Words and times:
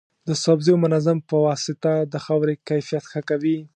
د 0.27 0.29
سبزیو 0.43 0.81
منظم 0.83 1.17
پواسطه 1.29 1.93
د 2.13 2.15
خاورې 2.25 2.53
کیفیت 2.67 3.03
ښه 3.11 3.21
کوي. 3.29 3.57